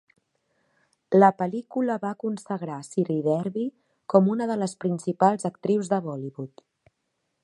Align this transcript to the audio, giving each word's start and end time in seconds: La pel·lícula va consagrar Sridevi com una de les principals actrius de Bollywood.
La 1.17 1.27
pel·lícula 1.41 1.97
va 2.05 2.13
consagrar 2.23 2.79
Sridevi 2.89 3.67
com 4.15 4.33
una 4.37 4.49
de 4.53 4.59
les 4.63 4.75
principals 4.87 5.49
actrius 5.51 5.93
de 5.93 6.01
Bollywood. 6.09 6.69